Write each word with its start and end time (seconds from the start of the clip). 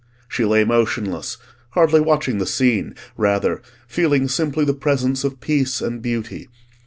She 0.27 0.45
lay 0.45 0.63
motionless, 0.63 1.37
hardly 1.73 2.01
watching 2.01 2.39
the 2.39 2.47
scene; 2.47 2.95
rather, 3.17 3.61
feeling 3.87 4.27
simply 4.27 4.65
the 4.65 4.73
presence 4.73 5.23
of 5.23 5.39
peace 5.39 5.79
and 5.79 6.01
beauty. 6.01 6.47